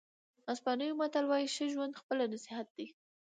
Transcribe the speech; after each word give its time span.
اسپانوي 0.53 0.93
متل 0.99 1.25
وایي 1.27 1.47
ښه 1.55 1.65
ژوند 1.73 1.99
خپله 2.01 2.23
نصیحت 2.33 2.67
دی. 2.77 2.87